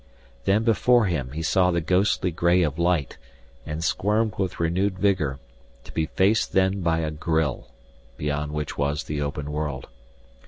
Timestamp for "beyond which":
8.17-8.79